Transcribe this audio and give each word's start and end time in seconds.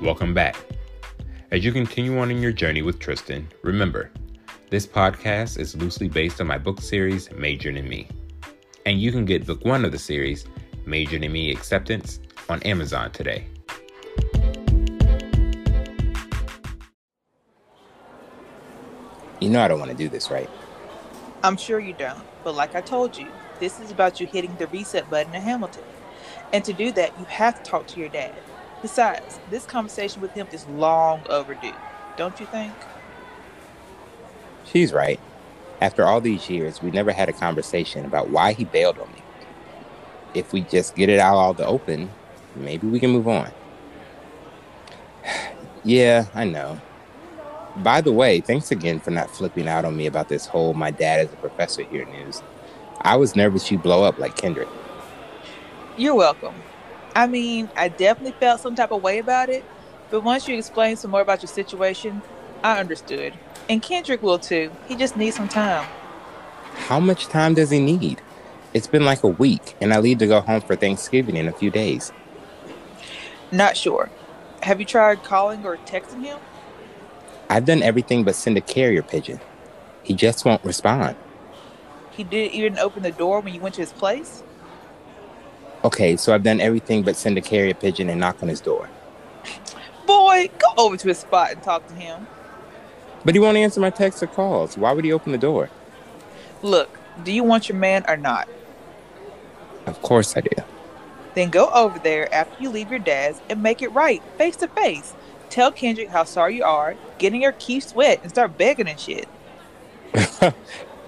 Welcome 0.00 0.32
back. 0.32 0.54
As 1.50 1.64
you 1.64 1.72
continue 1.72 2.20
on 2.20 2.30
in 2.30 2.40
your 2.40 2.52
journey 2.52 2.82
with 2.82 3.00
Tristan, 3.00 3.48
remember, 3.62 4.12
this 4.70 4.86
podcast 4.86 5.58
is 5.58 5.74
loosely 5.74 6.06
based 6.06 6.40
on 6.40 6.46
my 6.46 6.56
book 6.56 6.80
series, 6.80 7.28
Majored 7.32 7.76
in 7.76 7.88
Me. 7.88 8.06
And 8.86 9.00
you 9.00 9.10
can 9.10 9.24
get 9.24 9.44
book 9.44 9.64
one 9.64 9.84
of 9.84 9.90
the 9.90 9.98
series, 9.98 10.46
Majored 10.86 11.24
in 11.24 11.32
Me 11.32 11.50
Acceptance, 11.50 12.20
on 12.48 12.62
Amazon 12.62 13.10
today. 13.10 13.48
You 19.40 19.50
know 19.50 19.60
I 19.60 19.66
don't 19.66 19.80
want 19.80 19.90
to 19.90 19.96
do 19.96 20.08
this, 20.08 20.30
right? 20.30 20.48
I'm 21.42 21.56
sure 21.56 21.80
you 21.80 21.92
don't, 21.92 22.22
but 22.44 22.54
like 22.54 22.76
I 22.76 22.82
told 22.82 23.18
you, 23.18 23.26
this 23.58 23.80
is 23.80 23.90
about 23.90 24.20
you 24.20 24.28
hitting 24.28 24.54
the 24.58 24.68
reset 24.68 25.10
button 25.10 25.34
in 25.34 25.42
Hamilton. 25.42 25.82
And 26.52 26.64
to 26.64 26.72
do 26.72 26.92
that, 26.92 27.18
you 27.18 27.24
have 27.24 27.60
to 27.60 27.68
talk 27.68 27.88
to 27.88 27.98
your 27.98 28.10
dad. 28.10 28.32
Besides, 28.80 29.40
this 29.50 29.66
conversation 29.66 30.22
with 30.22 30.32
him 30.32 30.46
is 30.52 30.66
long 30.68 31.22
overdue, 31.28 31.74
don't 32.16 32.38
you 32.38 32.46
think? 32.46 32.72
She's 34.64 34.92
right. 34.92 35.18
After 35.80 36.04
all 36.04 36.20
these 36.20 36.48
years, 36.48 36.82
we 36.82 36.90
never 36.90 37.12
had 37.12 37.28
a 37.28 37.32
conversation 37.32 38.04
about 38.04 38.30
why 38.30 38.52
he 38.52 38.64
bailed 38.64 38.98
on 38.98 39.12
me. 39.12 39.22
If 40.34 40.52
we 40.52 40.60
just 40.60 40.94
get 40.94 41.08
it 41.08 41.18
out 41.18 41.36
all 41.36 41.54
the 41.54 41.66
open, 41.66 42.10
maybe 42.54 42.86
we 42.86 43.00
can 43.00 43.10
move 43.10 43.26
on. 43.26 43.50
yeah, 45.84 46.26
I 46.34 46.44
know. 46.44 46.80
By 47.76 48.00
the 48.00 48.12
way, 48.12 48.40
thanks 48.40 48.70
again 48.70 48.98
for 49.00 49.10
not 49.10 49.30
flipping 49.30 49.68
out 49.68 49.84
on 49.84 49.96
me 49.96 50.06
about 50.06 50.28
this 50.28 50.46
whole 50.46 50.74
my 50.74 50.90
dad 50.90 51.26
is 51.26 51.32
a 51.32 51.36
professor 51.36 51.82
here 51.84 52.04
news. 52.06 52.42
I 53.00 53.16
was 53.16 53.36
nervous 53.36 53.70
you'd 53.70 53.82
blow 53.82 54.02
up 54.02 54.18
like 54.18 54.36
Kendrick. 54.36 54.68
You're 55.96 56.16
welcome. 56.16 56.54
I 57.14 57.26
mean, 57.26 57.68
I 57.76 57.88
definitely 57.88 58.38
felt 58.38 58.60
some 58.60 58.74
type 58.74 58.92
of 58.92 59.02
way 59.02 59.18
about 59.18 59.48
it, 59.48 59.64
but 60.10 60.22
once 60.22 60.46
you 60.46 60.56
explained 60.56 60.98
some 60.98 61.10
more 61.10 61.20
about 61.20 61.42
your 61.42 61.48
situation, 61.48 62.22
I 62.62 62.78
understood. 62.78 63.34
And 63.68 63.82
Kendrick 63.82 64.22
will 64.22 64.38
too. 64.38 64.70
He 64.86 64.96
just 64.96 65.16
needs 65.16 65.36
some 65.36 65.48
time. 65.48 65.86
How 66.74 67.00
much 67.00 67.26
time 67.26 67.54
does 67.54 67.70
he 67.70 67.80
need? 67.80 68.22
It's 68.72 68.86
been 68.86 69.04
like 69.04 69.22
a 69.24 69.28
week, 69.28 69.76
and 69.80 69.92
I 69.92 69.98
leave 69.98 70.18
to 70.18 70.26
go 70.26 70.40
home 70.40 70.60
for 70.60 70.76
Thanksgiving 70.76 71.36
in 71.36 71.48
a 71.48 71.52
few 71.52 71.70
days. 71.70 72.12
Not 73.50 73.76
sure. 73.76 74.10
Have 74.62 74.80
you 74.80 74.86
tried 74.86 75.22
calling 75.22 75.64
or 75.64 75.76
texting 75.78 76.22
him? 76.22 76.38
I've 77.48 77.64
done 77.64 77.82
everything 77.82 78.24
but 78.24 78.34
send 78.34 78.58
a 78.58 78.60
carrier 78.60 79.02
pigeon. 79.02 79.40
He 80.02 80.14
just 80.14 80.44
won't 80.44 80.64
respond. 80.64 81.16
He 82.10 82.24
didn't 82.24 82.54
even 82.54 82.78
open 82.78 83.02
the 83.02 83.12
door 83.12 83.40
when 83.40 83.54
you 83.54 83.60
went 83.60 83.76
to 83.76 83.80
his 83.80 83.92
place? 83.92 84.42
Okay, 85.88 86.18
so 86.18 86.34
I've 86.34 86.42
done 86.42 86.60
everything 86.60 87.02
but 87.02 87.16
send 87.16 87.38
a 87.38 87.40
carrier 87.40 87.72
pigeon 87.72 88.10
and 88.10 88.20
knock 88.20 88.42
on 88.42 88.50
his 88.50 88.60
door. 88.60 88.90
Boy, 90.06 90.50
go 90.58 90.84
over 90.84 90.98
to 90.98 91.08
his 91.08 91.16
spot 91.16 91.52
and 91.52 91.62
talk 91.62 91.86
to 91.88 91.94
him. 91.94 92.26
But 93.24 93.34
he 93.34 93.38
won't 93.38 93.56
answer 93.56 93.80
my 93.80 93.88
texts 93.88 94.22
or 94.22 94.26
calls. 94.26 94.76
Why 94.76 94.92
would 94.92 95.06
he 95.06 95.12
open 95.12 95.32
the 95.32 95.38
door? 95.38 95.70
Look, 96.60 96.98
do 97.24 97.32
you 97.32 97.42
want 97.42 97.70
your 97.70 97.78
man 97.78 98.04
or 98.06 98.18
not? 98.18 98.50
Of 99.86 100.02
course 100.02 100.36
I 100.36 100.42
do. 100.42 100.50
Then 101.34 101.48
go 101.48 101.70
over 101.70 101.98
there 101.98 102.32
after 102.34 102.62
you 102.62 102.68
leave 102.68 102.90
your 102.90 102.98
dad's 102.98 103.40
and 103.48 103.62
make 103.62 103.80
it 103.80 103.88
right, 103.88 104.22
face 104.36 104.56
to 104.56 104.68
face. 104.68 105.14
Tell 105.48 105.72
Kendrick 105.72 106.10
how 106.10 106.24
sorry 106.24 106.56
you 106.56 106.64
are, 106.64 106.96
get 107.16 107.32
in 107.32 107.40
your 107.40 107.52
Keith 107.52 107.88
Sweat 107.88 108.20
and 108.20 108.30
start 108.30 108.58
begging 108.58 108.88
and 108.88 109.00
shit. 109.00 109.26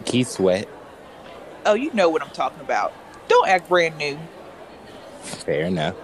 Keith 0.07 0.31
Sweat? 0.31 0.67
Oh, 1.67 1.75
you 1.75 1.93
know 1.93 2.09
what 2.09 2.23
I'm 2.23 2.31
talking 2.31 2.63
about. 2.63 2.95
Don't 3.29 3.47
act 3.47 3.69
brand 3.69 3.99
new. 3.99 4.19
Fair 5.21 5.65
enough. 5.65 5.97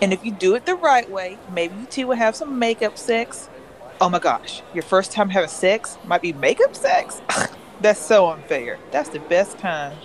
And 0.00 0.12
if 0.12 0.24
you 0.24 0.32
do 0.32 0.54
it 0.54 0.66
the 0.66 0.74
right 0.74 1.08
way, 1.08 1.38
maybe 1.52 1.76
you 1.78 1.86
two 1.86 2.06
will 2.08 2.16
have 2.16 2.34
some 2.34 2.58
makeup 2.58 2.98
sex. 2.98 3.48
Oh 4.00 4.08
my 4.08 4.18
gosh, 4.18 4.62
your 4.74 4.82
first 4.82 5.12
time 5.12 5.28
having 5.28 5.48
sex 5.48 5.96
might 6.04 6.22
be 6.22 6.32
makeup 6.32 6.74
sex? 6.74 7.20
That's 7.80 8.00
so 8.00 8.28
unfair. 8.28 8.78
That's 8.90 9.10
the 9.10 9.20
best 9.20 9.58
kind. 9.58 9.96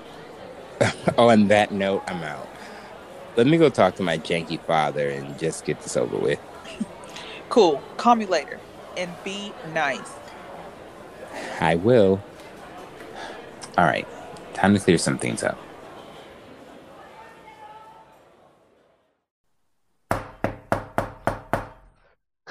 On 1.18 1.48
that 1.48 1.72
note, 1.72 2.04
I'm 2.08 2.22
out. 2.24 2.48
Let 3.36 3.48
me 3.48 3.58
go 3.58 3.70
talk 3.70 3.96
to 3.96 4.04
my 4.04 4.18
janky 4.18 4.60
father 4.62 5.10
and 5.10 5.38
just 5.40 5.66
get 5.66 5.82
this 5.82 5.98
over 5.98 6.18
with. 6.18 6.40
Cool. 7.50 7.82
Call 7.96 8.16
me 8.16 8.26
later. 8.26 8.60
And 8.98 9.10
be 9.24 9.54
nice. 9.74 10.12
I 11.62 11.76
will. 11.76 12.22
All 13.78 13.86
right. 13.86 14.06
Time 14.54 14.74
to 14.74 14.82
clear 14.82 14.98
some 14.98 15.18
things 15.18 15.44
up. 15.44 15.58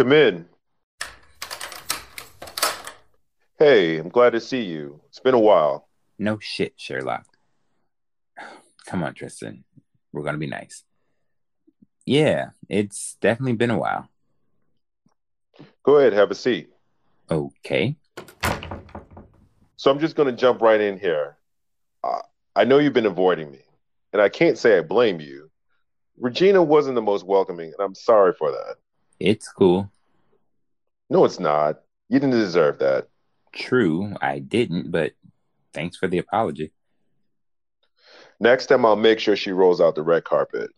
Come 0.06 0.12
in. 0.12 0.46
Hey, 3.58 3.98
I'm 3.98 4.08
glad 4.08 4.34
to 4.34 4.40
see 4.40 4.62
you. 4.62 5.00
It's 5.08 5.18
been 5.18 5.34
a 5.34 5.38
while. 5.40 5.88
No 6.16 6.38
shit, 6.38 6.74
Sherlock. 6.76 7.26
Come 8.86 9.02
on, 9.02 9.14
Tristan. 9.14 9.64
We're 10.12 10.22
going 10.22 10.34
to 10.34 10.38
be 10.38 10.46
nice. 10.46 10.84
Yeah, 12.04 12.50
it's 12.68 13.16
definitely 13.20 13.54
been 13.54 13.72
a 13.72 13.78
while. 13.80 14.08
Go 15.82 15.96
ahead, 15.96 16.12
have 16.12 16.30
a 16.30 16.36
seat. 16.36 16.70
Okay. 17.28 17.96
So 19.74 19.90
I'm 19.90 19.98
just 19.98 20.14
going 20.14 20.32
to 20.32 20.40
jump 20.40 20.62
right 20.62 20.80
in 20.80 21.00
here. 21.00 21.36
Uh, 22.04 22.20
I 22.54 22.62
know 22.62 22.78
you've 22.78 22.92
been 22.92 23.06
avoiding 23.06 23.50
me, 23.50 23.64
and 24.12 24.22
I 24.22 24.28
can't 24.28 24.56
say 24.56 24.78
I 24.78 24.82
blame 24.82 25.20
you. 25.20 25.50
Regina 26.16 26.62
wasn't 26.62 26.94
the 26.94 27.02
most 27.02 27.26
welcoming, 27.26 27.72
and 27.76 27.80
I'm 27.80 27.96
sorry 27.96 28.34
for 28.34 28.52
that. 28.52 28.76
It's 29.18 29.48
cool. 29.48 29.90
No, 31.08 31.24
it's 31.24 31.40
not. 31.40 31.80
You 32.08 32.18
didn't 32.18 32.38
deserve 32.38 32.78
that. 32.80 33.08
True, 33.52 34.14
I 34.20 34.38
didn't, 34.38 34.90
but 34.90 35.12
thanks 35.72 35.96
for 35.96 36.08
the 36.08 36.18
apology. 36.18 36.72
Next 38.38 38.66
time, 38.66 38.84
I'll 38.84 38.96
make 38.96 39.18
sure 39.18 39.36
she 39.36 39.52
rolls 39.52 39.80
out 39.80 39.94
the 39.94 40.02
red 40.02 40.24
carpet. 40.24 40.70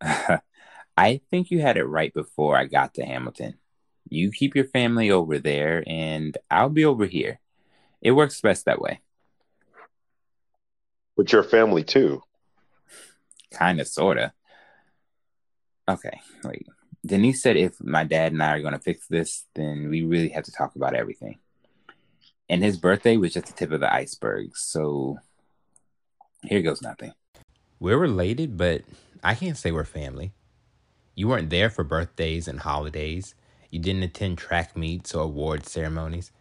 I 0.96 1.20
think 1.30 1.50
you 1.50 1.60
had 1.60 1.76
it 1.76 1.84
right 1.84 2.12
before 2.12 2.56
I 2.56 2.66
got 2.66 2.94
to 2.94 3.04
Hamilton. 3.04 3.54
You 4.08 4.30
keep 4.30 4.54
your 4.56 4.66
family 4.66 5.10
over 5.10 5.38
there, 5.38 5.84
and 5.86 6.36
I'll 6.50 6.68
be 6.68 6.84
over 6.84 7.06
here. 7.06 7.40
It 8.00 8.12
works 8.12 8.40
best 8.40 8.64
that 8.66 8.80
way. 8.80 9.00
But 11.16 11.32
your 11.32 11.44
family, 11.44 11.84
too. 11.84 12.22
Kinda, 13.56 13.84
sorta. 13.84 14.32
Okay, 15.88 16.20
wait. 16.44 16.66
Denise 17.12 17.42
said 17.42 17.58
if 17.58 17.78
my 17.78 18.04
dad 18.04 18.32
and 18.32 18.42
I 18.42 18.52
are 18.56 18.62
going 18.62 18.72
to 18.72 18.78
fix 18.78 19.06
this, 19.06 19.44
then 19.54 19.90
we 19.90 20.02
really 20.02 20.30
have 20.30 20.44
to 20.44 20.50
talk 20.50 20.76
about 20.76 20.94
everything. 20.94 21.36
And 22.48 22.64
his 22.64 22.78
birthday 22.78 23.18
was 23.18 23.34
just 23.34 23.48
the 23.48 23.52
tip 23.52 23.70
of 23.70 23.80
the 23.80 23.92
iceberg, 23.92 24.56
so 24.56 25.18
here 26.42 26.62
goes 26.62 26.80
nothing. 26.80 27.12
We're 27.78 27.98
related, 27.98 28.56
but 28.56 28.84
I 29.22 29.34
can't 29.34 29.58
say 29.58 29.72
we're 29.72 29.84
family. 29.84 30.32
You 31.14 31.28
weren't 31.28 31.50
there 31.50 31.68
for 31.68 31.84
birthdays 31.84 32.48
and 32.48 32.60
holidays. 32.60 33.34
You 33.68 33.78
didn't 33.78 34.04
attend 34.04 34.38
track 34.38 34.74
meets 34.74 35.14
or 35.14 35.24
award 35.24 35.66
ceremonies. 35.66 36.32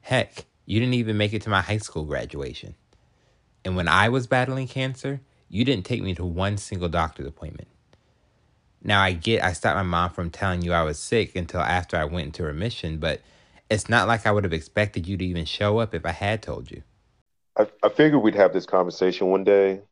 Heck, 0.00 0.46
you 0.64 0.80
didn't 0.80 0.94
even 0.94 1.18
make 1.18 1.34
it 1.34 1.42
to 1.42 1.50
my 1.50 1.60
high 1.60 1.76
school 1.76 2.04
graduation. 2.04 2.76
And 3.62 3.76
when 3.76 3.88
I 3.88 4.08
was 4.08 4.26
battling 4.26 4.68
cancer, 4.68 5.20
you 5.50 5.66
didn't 5.66 5.84
take 5.84 6.02
me 6.02 6.14
to 6.14 6.24
one 6.24 6.56
single 6.56 6.88
doctor's 6.88 7.26
appointment. 7.26 7.68
Now, 8.82 9.02
I 9.02 9.12
get 9.12 9.42
I 9.42 9.52
stopped 9.52 9.76
my 9.76 9.82
mom 9.82 10.10
from 10.10 10.30
telling 10.30 10.62
you 10.62 10.72
I 10.72 10.82
was 10.82 10.98
sick 10.98 11.34
until 11.36 11.60
after 11.60 11.96
I 11.96 12.04
went 12.04 12.26
into 12.26 12.44
remission, 12.44 12.98
but 12.98 13.20
it's 13.70 13.88
not 13.88 14.08
like 14.08 14.26
I 14.26 14.32
would 14.32 14.44
have 14.44 14.52
expected 14.52 15.06
you 15.06 15.16
to 15.16 15.24
even 15.24 15.44
show 15.44 15.78
up 15.78 15.94
if 15.94 16.06
I 16.06 16.12
had 16.12 16.42
told 16.42 16.70
you. 16.70 16.82
I, 17.58 17.66
I 17.82 17.88
figured 17.88 18.22
we'd 18.22 18.36
have 18.36 18.52
this 18.52 18.66
conversation 18.66 19.28
one 19.28 19.44
day. 19.44 19.82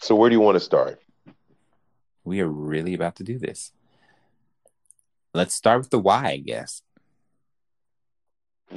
So, 0.00 0.14
where 0.14 0.30
do 0.30 0.34
you 0.34 0.40
want 0.40 0.56
to 0.56 0.60
start? 0.60 1.00
We 2.24 2.40
are 2.40 2.48
really 2.48 2.94
about 2.94 3.16
to 3.16 3.24
do 3.24 3.38
this. 3.38 3.72
Let's 5.34 5.54
start 5.54 5.80
with 5.80 5.90
the 5.90 5.98
why, 5.98 6.30
I 6.30 6.36
guess. 6.38 6.82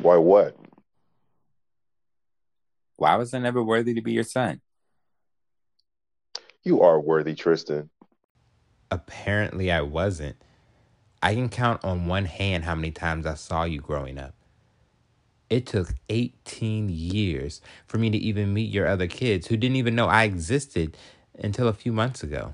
Why 0.01 0.18
what? 0.18 0.57
Why 2.97 3.15
was 3.15 3.33
I 3.33 3.39
never 3.39 3.63
worthy 3.63 3.94
to 3.95 4.01
be 4.01 4.12
your 4.12 4.24
son? 4.24 4.62
You 6.63 6.81
are 6.81 7.00
worthy, 7.00 7.36
Tristan. 7.36 7.89
Apparently, 8.94 9.72
I 9.72 9.81
wasn't. 9.81 10.36
I 11.19 11.34
can 11.34 11.50
count 11.50 11.84
on 11.84 12.06
one 12.06 12.25
hand 12.25 12.63
how 12.63 12.75
many 12.75 12.92
times 12.92 13.25
I 13.25 13.34
saw 13.34 13.63
you 13.63 13.81
growing 13.81 14.19
up. 14.19 14.36
It 15.50 15.66
took 15.66 15.95
18 16.10 16.90
years 16.90 17.60
for 17.88 17.98
me 17.98 18.12
to 18.12 18.18
even 18.19 18.54
meet 18.54 18.72
your 18.72 18.86
other 18.86 19.07
kids 19.07 19.48
who 19.48 19.57
didn't 19.57 19.78
even 19.78 19.95
know 19.95 20.06
I 20.06 20.25
existed 20.25 20.95
until 21.40 21.68
a 21.68 21.74
few 21.74 21.92
months 21.92 22.22
ago. 22.22 22.54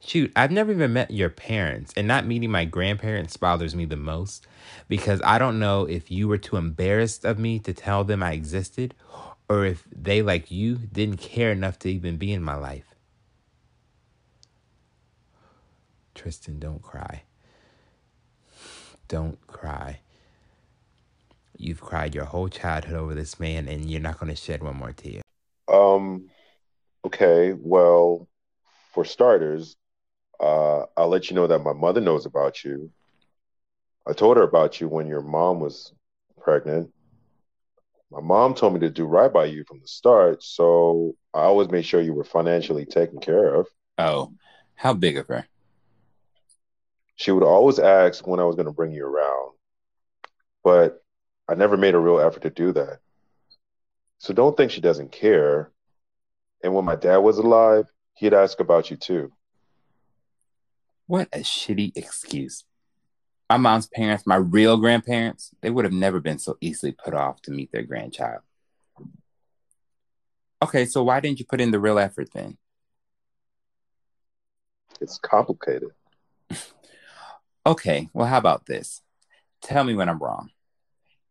Shoot, 0.00 0.32
I've 0.34 0.50
never 0.50 0.72
even 0.72 0.92
met 0.92 1.12
your 1.12 1.30
parents, 1.30 1.92
and 1.96 2.08
not 2.08 2.26
meeting 2.26 2.50
my 2.50 2.64
grandparents 2.64 3.36
bothers 3.36 3.76
me 3.76 3.84
the 3.84 3.96
most 3.96 4.48
because 4.88 5.22
I 5.24 5.38
don't 5.38 5.60
know 5.60 5.84
if 5.84 6.10
you 6.10 6.26
were 6.26 6.38
too 6.38 6.56
embarrassed 6.56 7.24
of 7.24 7.38
me 7.38 7.60
to 7.60 7.72
tell 7.72 8.02
them 8.02 8.20
I 8.20 8.32
existed 8.32 8.94
or 9.48 9.64
if 9.64 9.86
they, 9.94 10.22
like 10.22 10.50
you, 10.50 10.74
didn't 10.74 11.18
care 11.18 11.52
enough 11.52 11.78
to 11.80 11.88
even 11.88 12.16
be 12.16 12.32
in 12.32 12.42
my 12.42 12.56
life. 12.56 12.95
Tristan, 16.16 16.58
don't 16.58 16.82
cry. 16.82 17.22
Don't 19.06 19.38
cry. 19.46 20.00
You've 21.56 21.80
cried 21.80 22.14
your 22.14 22.24
whole 22.24 22.48
childhood 22.48 22.96
over 22.96 23.14
this 23.14 23.38
man, 23.38 23.68
and 23.68 23.88
you're 23.88 24.00
not 24.00 24.18
going 24.18 24.30
to 24.30 24.36
shed 24.36 24.62
one 24.62 24.76
more 24.76 24.92
tear. 24.92 25.22
Um, 25.68 26.28
okay, 27.06 27.52
well, 27.52 28.28
for 28.92 29.04
starters, 29.04 29.76
uh, 30.40 30.82
I'll 30.96 31.08
let 31.08 31.30
you 31.30 31.36
know 31.36 31.46
that 31.46 31.60
my 31.60 31.72
mother 31.72 32.00
knows 32.00 32.26
about 32.26 32.64
you. 32.64 32.90
I 34.06 34.12
told 34.12 34.36
her 34.36 34.42
about 34.42 34.80
you 34.80 34.88
when 34.88 35.06
your 35.06 35.22
mom 35.22 35.60
was 35.60 35.92
pregnant. 36.42 36.92
My 38.10 38.20
mom 38.20 38.54
told 38.54 38.74
me 38.74 38.80
to 38.80 38.90
do 38.90 39.04
right 39.04 39.32
by 39.32 39.46
you 39.46 39.64
from 39.64 39.80
the 39.80 39.88
start, 39.88 40.42
so 40.42 41.14
I 41.34 41.40
always 41.40 41.70
made 41.70 41.84
sure 41.84 42.00
you 42.00 42.14
were 42.14 42.24
financially 42.24 42.86
taken 42.86 43.18
care 43.18 43.54
of. 43.54 43.66
Oh, 43.98 44.32
how 44.74 44.94
big 44.94 45.16
of 45.16 45.26
her? 45.28 45.46
She 47.16 47.32
would 47.32 47.42
always 47.42 47.78
ask 47.78 48.26
when 48.26 48.40
I 48.40 48.44
was 48.44 48.56
going 48.56 48.66
to 48.66 48.72
bring 48.72 48.92
you 48.92 49.06
around, 49.06 49.52
but 50.62 51.02
I 51.48 51.54
never 51.54 51.76
made 51.76 51.94
a 51.94 51.98
real 51.98 52.20
effort 52.20 52.42
to 52.42 52.50
do 52.50 52.72
that. 52.72 52.98
So 54.18 54.34
don't 54.34 54.56
think 54.56 54.70
she 54.70 54.80
doesn't 54.80 55.12
care. 55.12 55.70
And 56.62 56.74
when 56.74 56.84
my 56.84 56.96
dad 56.96 57.18
was 57.18 57.38
alive, 57.38 57.86
he'd 58.14 58.34
ask 58.34 58.60
about 58.60 58.90
you 58.90 58.96
too. 58.96 59.32
What 61.06 61.28
a 61.32 61.38
shitty 61.38 61.96
excuse. 61.96 62.64
My 63.48 63.56
mom's 63.56 63.86
parents, 63.86 64.26
my 64.26 64.36
real 64.36 64.76
grandparents, 64.76 65.52
they 65.60 65.70
would 65.70 65.84
have 65.84 65.94
never 65.94 66.20
been 66.20 66.38
so 66.38 66.56
easily 66.60 66.92
put 66.92 67.14
off 67.14 67.40
to 67.42 67.52
meet 67.52 67.70
their 67.70 67.84
grandchild. 67.84 68.40
Okay, 70.60 70.84
so 70.84 71.04
why 71.04 71.20
didn't 71.20 71.38
you 71.38 71.44
put 71.44 71.60
in 71.60 71.70
the 71.70 71.78
real 71.78 71.98
effort 71.98 72.32
then? 72.32 72.58
It's 75.00 75.18
complicated. 75.18 75.90
Okay, 77.66 78.08
well, 78.12 78.28
how 78.28 78.38
about 78.38 78.66
this? 78.66 79.02
Tell 79.60 79.82
me 79.82 79.94
when 79.94 80.08
I'm 80.08 80.20
wrong. 80.20 80.50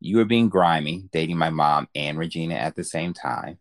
You 0.02 0.18
were 0.18 0.26
being 0.26 0.50
grimy, 0.50 1.08
dating 1.14 1.38
my 1.38 1.50
mom 1.50 1.88
and 1.96 2.18
Regina 2.20 2.56
at 2.56 2.76
the 2.76 2.84
same 2.84 3.14
time. 3.14 3.58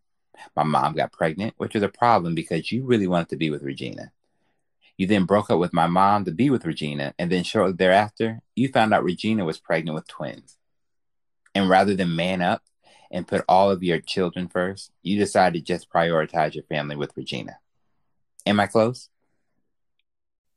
My 0.56 0.65
mom 0.65 0.94
got 0.94 1.12
pregnant, 1.12 1.55
which 1.56 1.75
was 1.75 1.85
a 1.85 1.88
problem 1.88 2.35
because 2.35 2.73
you 2.73 2.85
really 2.85 3.06
wanted 3.06 3.29
to 3.29 3.37
be 3.37 3.49
with 3.49 3.62
Regina. 3.62 4.11
You 4.97 5.06
then 5.06 5.25
broke 5.25 5.50
up 5.50 5.61
with 5.61 5.73
my 5.73 5.87
mom 5.87 6.25
to 6.25 6.32
be 6.32 6.50
with 6.50 6.65
Regina, 6.65 7.15
and 7.17 7.31
then 7.31 7.44
shortly 7.44 7.75
thereafter, 7.75 8.41
you 8.56 8.67
found 8.67 8.93
out 8.93 9.05
Regina 9.05 9.44
was 9.44 9.61
pregnant 9.61 9.94
with 9.94 10.09
twins. 10.09 10.59
And 11.55 11.69
rather 11.69 11.94
than 11.94 12.17
man 12.17 12.43
up 12.43 12.62
and 13.09 13.29
put 13.29 13.44
all 13.49 13.70
of 13.70 13.85
your 13.85 14.00
children 14.00 14.49
first, 14.49 14.91
you 15.00 15.17
decided 15.17 15.61
to 15.61 15.65
just 15.65 15.88
prioritize 15.88 16.55
your 16.55 16.65
family 16.65 16.97
with 16.97 17.17
Regina. 17.17 17.59
Am 18.47 18.59
I 18.59 18.67
close? 18.67 19.11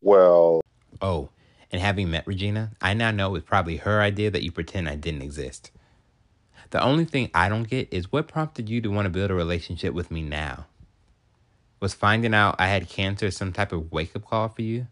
Well, 0.02 0.62
Oh, 1.00 1.30
and 1.72 1.82
having 1.82 2.10
met 2.10 2.28
Regina, 2.28 2.72
I 2.82 2.94
now 2.94 3.12
know 3.12 3.28
it 3.28 3.34
was 3.34 3.44
probably 3.44 3.78
her 3.78 4.02
idea 4.02 4.32
that 4.32 4.44
you 4.44 4.52
pretend 4.52 4.88
I 4.88 4.96
didn't 4.96 5.22
exist. 5.22 5.72
The 6.70 6.82
only 6.82 7.06
thing 7.06 7.30
I 7.34 7.50
don't 7.50 7.70
get 7.70 7.88
is 7.92 8.12
what 8.12 8.28
prompted 8.28 8.70
you 8.70 8.82
to 8.82 8.90
want 8.90 9.06
to 9.06 9.10
build 9.10 9.32
a 9.32 9.36
relationship 9.36 9.94
with 9.94 10.12
me 10.12 10.22
now? 10.22 10.66
Was 11.80 11.94
finding 11.94 12.34
out 12.34 12.56
I 12.60 12.68
had 12.68 12.90
cancer 12.90 13.32
some 13.32 13.54
type 13.54 13.72
of 13.72 13.92
wake 13.92 14.16
up 14.16 14.26
call 14.26 14.50
for 14.50 14.62
you? 14.64 14.88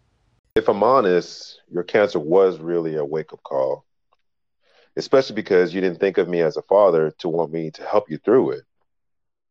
if 0.56 0.68
I'm 0.68 0.82
honest, 0.82 1.60
your 1.70 1.82
cancer 1.82 2.18
was 2.18 2.58
really 2.58 2.96
a 2.96 3.04
wake 3.04 3.32
up 3.34 3.42
call, 3.42 3.84
especially 4.96 5.36
because 5.36 5.74
you 5.74 5.82
didn't 5.82 6.00
think 6.00 6.16
of 6.16 6.28
me 6.28 6.40
as 6.40 6.56
a 6.56 6.62
father 6.62 7.10
to 7.18 7.28
want 7.28 7.52
me 7.52 7.70
to 7.72 7.82
help 7.84 8.10
you 8.10 8.16
through 8.16 8.52
it. 8.52 8.62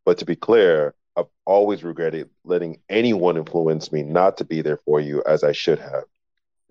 But 0.03 0.17
to 0.17 0.25
be 0.25 0.35
clear, 0.35 0.95
I've 1.15 1.27
always 1.45 1.83
regretted 1.83 2.29
letting 2.43 2.81
anyone 2.89 3.37
influence 3.37 3.91
me 3.91 4.01
not 4.01 4.37
to 4.37 4.45
be 4.45 4.61
there 4.61 4.77
for 4.77 4.99
you 4.99 5.23
as 5.27 5.43
I 5.43 5.51
should 5.51 5.79
have. 5.79 6.05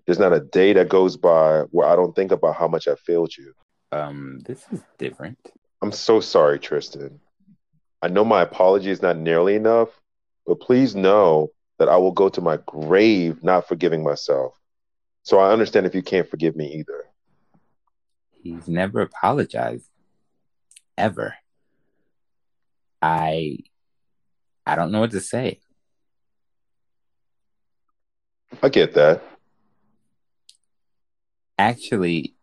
There's 0.05 0.19
not 0.19 0.33
a 0.33 0.39
day 0.39 0.73
that 0.73 0.89
goes 0.89 1.17
by 1.17 1.61
where 1.71 1.87
I 1.87 1.95
don't 1.95 2.15
think 2.15 2.31
about 2.31 2.55
how 2.55 2.67
much 2.67 2.87
I 2.87 2.95
failed 2.95 3.35
you. 3.35 3.53
Um, 3.91 4.39
this 4.45 4.65
is 4.71 4.81
different. 4.97 5.39
I'm 5.81 5.91
so 5.91 6.19
sorry, 6.19 6.59
Tristan. 6.59 7.19
I 8.01 8.07
know 8.07 8.23
my 8.23 8.41
apology 8.41 8.91
is 8.91 9.01
not 9.01 9.17
nearly 9.17 9.55
enough, 9.55 9.89
but 10.45 10.59
please 10.59 10.95
know 10.95 11.51
that 11.79 11.89
I 11.89 11.97
will 11.97 12.11
go 12.11 12.29
to 12.29 12.41
my 12.41 12.59
grave 12.65 13.43
not 13.43 13.67
forgiving 13.67 14.03
myself. 14.03 14.53
So 15.23 15.39
I 15.39 15.51
understand 15.51 15.85
if 15.85 15.95
you 15.95 16.03
can't 16.03 16.29
forgive 16.29 16.55
me 16.55 16.71
either. 16.75 17.05
He's 18.31 18.67
never 18.67 19.01
apologized. 19.01 19.89
Ever. 20.97 21.35
I 23.01 23.59
I 24.65 24.75
don't 24.75 24.91
know 24.91 24.99
what 24.99 25.11
to 25.11 25.19
say. 25.19 25.59
I 28.63 28.69
get 28.69 28.93
that. 28.93 29.23
Actually, 31.57 32.35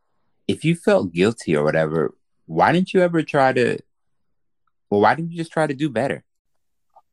if 0.49 0.64
you 0.64 0.75
felt 0.75 1.12
guilty 1.12 1.56
or 1.56 1.64
whatever, 1.64 2.14
why 2.47 2.73
didn't 2.73 2.93
you 2.93 3.00
ever 3.00 3.23
try 3.23 3.53
to 3.53 3.79
well, 4.93 5.00
why 5.00 5.14
didn't 5.14 5.31
you 5.31 5.38
just 5.38 5.53
try 5.53 5.67
to 5.67 5.73
do 5.73 5.88
better? 5.88 6.23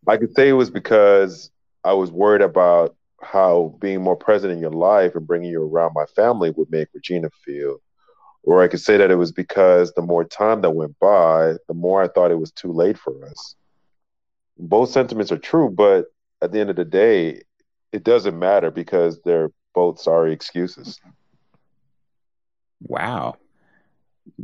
I 0.06 0.18
could 0.18 0.36
say 0.36 0.50
it 0.50 0.54
was 0.54 0.70
because 0.70 1.50
I 1.86 1.94
was 1.94 2.12
worried 2.12 2.42
about 2.42 2.98
how 3.22 3.78
being 3.80 4.02
more 4.02 4.18
present 4.18 4.52
in 4.52 4.60
your 4.60 4.72
life 4.72 5.16
and 5.16 5.26
bringing 5.26 5.52
you 5.52 5.64
around 5.64 5.94
my 5.94 6.06
family 6.14 6.52
would 6.52 6.70
make 6.70 6.90
Regina 6.94 7.30
feel. 7.46 7.78
Or 8.44 8.62
I 8.62 8.68
could 8.68 8.82
say 8.82 8.98
that 8.98 9.12
it 9.12 9.16
was 9.16 9.32
because 9.32 9.94
the 9.94 10.02
more 10.02 10.26
time 10.26 10.60
that 10.62 10.72
went 10.72 11.00
by, 11.00 11.54
the 11.70 11.74
more 11.74 12.02
I 12.04 12.10
thought 12.10 12.32
it 12.32 12.40
was 12.40 12.52
too 12.52 12.74
late 12.74 12.98
for 12.98 13.26
us. 13.26 13.56
Both 14.58 14.90
sentiments 14.90 15.32
are 15.32 15.38
true, 15.38 15.70
but 15.70 16.08
at 16.42 16.52
the 16.52 16.60
end 16.60 16.70
of 16.70 16.76
the 16.76 16.86
day, 16.86 17.44
it 17.94 18.04
doesn't 18.04 18.38
matter 18.38 18.72
because 18.72 19.22
they're 19.24 19.52
both 19.74 20.02
sorry 20.02 20.34
excuses. 20.34 21.00
Wow. 22.82 23.36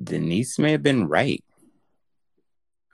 Denise 0.01 0.59
may 0.59 0.71
have 0.71 0.83
been 0.83 1.07
right. 1.07 1.43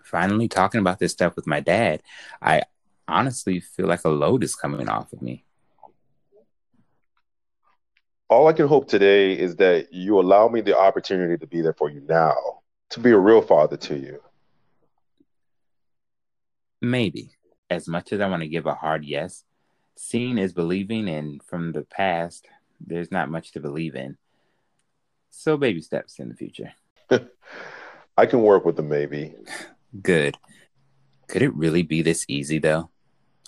Finally 0.04 0.48
talking 0.48 0.82
about 0.82 1.00
this 1.00 1.14
stuff 1.14 1.36
with 1.36 1.48
my 1.48 1.60
dad, 1.60 2.02
I 2.42 2.64
honestly 3.08 3.60
feel 3.60 3.88
like 3.88 4.04
a 4.04 4.10
load 4.10 4.44
is 4.44 4.56
coming 4.56 4.90
off 4.90 5.14
of 5.14 5.22
me. 5.22 5.46
All 8.30 8.48
I 8.48 8.54
can 8.54 8.68
hope 8.68 8.88
today 8.88 9.38
is 9.38 9.58
that 9.58 9.92
you 9.92 10.20
allow 10.20 10.48
me 10.48 10.62
the 10.62 10.78
opportunity 10.78 11.38
to 11.38 11.48
be 11.48 11.62
there 11.62 11.74
for 11.74 11.90
you 11.90 12.02
now, 12.08 12.62
to 12.92 13.00
be 13.00 13.12
a 13.12 13.18
real 13.18 13.42
father 13.42 13.78
to 13.78 13.98
you. 13.98 14.22
Maybe. 16.82 17.32
As 17.70 17.88
much 17.88 18.12
as 18.12 18.20
I 18.20 18.28
want 18.28 18.42
to 18.42 18.50
give 18.50 18.66
a 18.66 18.74
hard 18.74 19.06
yes, 19.06 19.46
seeing 19.98 20.38
is 20.38 20.52
believing, 20.52 21.08
and 21.08 21.42
from 21.44 21.72
the 21.72 21.84
past, 21.84 22.48
there's 22.86 23.12
not 23.12 23.30
much 23.30 23.52
to 23.54 23.60
believe 23.62 23.96
in. 23.96 24.18
So, 25.32 25.58
baby 25.58 25.82
steps 25.82 26.20
in 26.20 26.30
the 26.30 26.36
future. 26.36 26.74
I 28.18 28.26
can 28.26 28.44
work 28.44 28.66
with 28.66 28.76
the 28.76 28.84
maybe. 28.84 29.34
Good. 30.02 30.38
Could 31.28 31.42
it 31.42 31.56
really 31.56 31.82
be 31.82 32.02
this 32.02 32.26
easy, 32.28 32.60
though? 32.60 32.90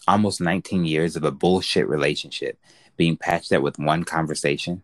Almost 0.07 0.41
19 0.41 0.85
years 0.85 1.15
of 1.15 1.23
a 1.23 1.31
bullshit 1.31 1.87
relationship 1.87 2.57
being 2.97 3.17
patched 3.17 3.51
up 3.51 3.61
with 3.61 3.77
one 3.77 4.03
conversation. 4.03 4.83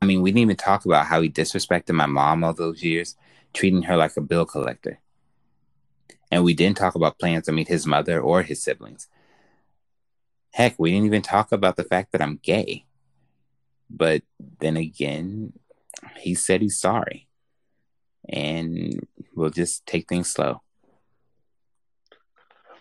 I 0.00 0.06
mean, 0.06 0.22
we 0.22 0.30
didn't 0.30 0.42
even 0.42 0.56
talk 0.56 0.84
about 0.84 1.06
how 1.06 1.20
he 1.20 1.28
disrespected 1.28 1.94
my 1.94 2.06
mom 2.06 2.42
all 2.42 2.54
those 2.54 2.82
years, 2.82 3.16
treating 3.52 3.82
her 3.82 3.96
like 3.96 4.16
a 4.16 4.20
bill 4.20 4.46
collector. 4.46 5.00
And 6.30 6.44
we 6.44 6.54
didn't 6.54 6.76
talk 6.76 6.94
about 6.94 7.18
plans 7.18 7.46
to 7.46 7.52
meet 7.52 7.68
his 7.68 7.86
mother 7.86 8.20
or 8.20 8.42
his 8.42 8.62
siblings. 8.62 9.08
Heck, 10.52 10.78
we 10.78 10.90
didn't 10.90 11.06
even 11.06 11.22
talk 11.22 11.52
about 11.52 11.76
the 11.76 11.84
fact 11.84 12.12
that 12.12 12.22
I'm 12.22 12.40
gay. 12.42 12.84
But 13.90 14.22
then 14.60 14.76
again, 14.76 15.52
he 16.16 16.34
said 16.34 16.62
he's 16.62 16.78
sorry. 16.78 17.26
And 18.28 19.06
we'll 19.34 19.50
just 19.50 19.86
take 19.86 20.08
things 20.08 20.30
slow. 20.30 20.62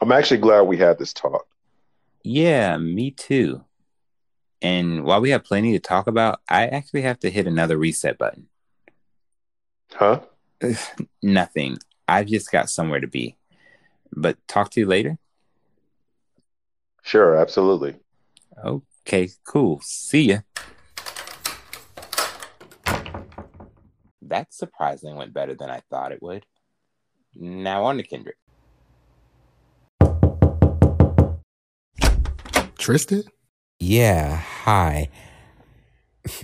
I'm 0.01 0.11
actually 0.11 0.37
glad 0.37 0.61
we 0.61 0.77
had 0.77 0.99
this 0.99 1.13
talk. 1.13 1.47
Yeah, 2.23 2.77
me 2.77 3.11
too. 3.11 3.63
And 4.61 5.03
while 5.03 5.21
we 5.21 5.29
have 5.29 5.43
plenty 5.43 5.73
to 5.73 5.79
talk 5.79 6.07
about, 6.07 6.41
I 6.49 6.67
actually 6.67 7.03
have 7.03 7.19
to 7.19 7.29
hit 7.29 7.47
another 7.47 7.77
reset 7.77 8.17
button. 8.17 8.47
Huh? 9.93 10.21
Nothing. 11.23 11.77
I've 12.07 12.27
just 12.27 12.51
got 12.51 12.69
somewhere 12.69 12.99
to 12.99 13.07
be. 13.07 13.37
But 14.11 14.37
talk 14.47 14.71
to 14.71 14.79
you 14.79 14.85
later. 14.85 15.17
Sure, 17.03 17.35
absolutely. 17.35 17.95
Okay, 18.63 19.29
cool. 19.45 19.79
See 19.81 20.23
ya. 20.23 20.39
That 24.29 24.53
surprisingly 24.53 25.15
went 25.15 25.33
better 25.33 25.55
than 25.55 25.69
I 25.69 25.81
thought 25.89 26.11
it 26.11 26.21
would. 26.21 26.45
Now 27.33 27.85
on 27.85 27.97
to 27.97 28.03
Kendrick. 28.03 28.37
Tristan? 32.77 33.23
Yeah, 33.79 34.37
hi. 34.37 35.09